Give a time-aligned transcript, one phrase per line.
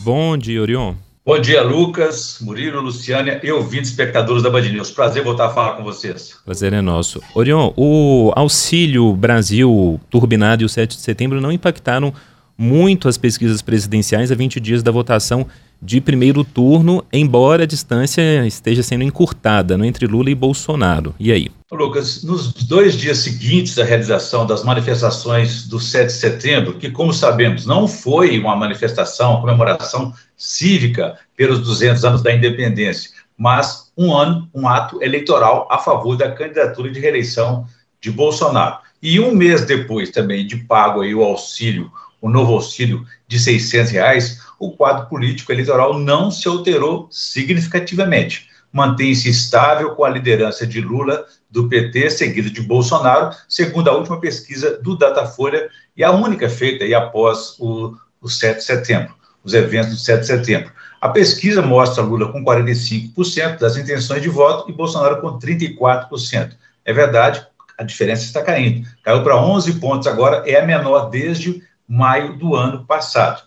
[0.00, 0.94] Bom dia, Orion.
[1.26, 4.90] Bom dia, Lucas, Murilo, Luciânia e ouvintes espectadores da Band News.
[4.90, 6.36] Prazer voltar a falar com vocês.
[6.44, 7.20] Prazer é nosso.
[7.34, 12.12] Orion, o Auxílio Brasil turbinado e o 7 de setembro não impactaram
[12.56, 15.46] muito as pesquisas presidenciais a 20 dias da votação
[15.84, 21.14] de primeiro turno, embora a distância esteja sendo encurtada no entre Lula e Bolsonaro.
[21.20, 21.50] E aí?
[21.70, 27.12] Lucas, nos dois dias seguintes da realização das manifestações do 7 de setembro, que, como
[27.12, 34.16] sabemos, não foi uma manifestação, uma comemoração cívica pelos 200 anos da independência, mas um
[34.16, 37.66] ano, um ato eleitoral a favor da candidatura de reeleição
[38.00, 38.78] de Bolsonaro.
[39.04, 43.92] E um mês depois também de pago aí o auxílio, o novo auxílio de 600
[43.92, 48.48] reais, o quadro político eleitoral não se alterou significativamente.
[48.72, 54.18] Mantém-se estável com a liderança de Lula, do PT, seguido de Bolsonaro, segundo a última
[54.18, 59.52] pesquisa do Datafolha, e a única feita aí após o, o 7 de setembro, os
[59.52, 60.72] eventos do 7 de setembro.
[60.98, 66.52] A pesquisa mostra Lula com 45% das intenções de voto e Bolsonaro com 34%.
[66.86, 67.46] É verdade,
[67.78, 68.86] a diferença está caindo.
[69.02, 73.42] Caiu para 11 pontos agora, é a menor desde maio do ano passado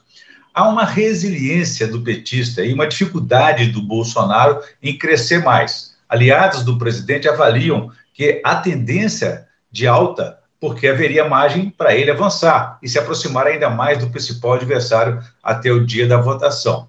[0.58, 5.96] há uma resiliência do petista e uma dificuldade do Bolsonaro em crescer mais.
[6.10, 12.80] Aliados do presidente avaliam que a tendência de alta, porque haveria margem para ele avançar
[12.82, 16.88] e se aproximar ainda mais do principal adversário até o dia da votação.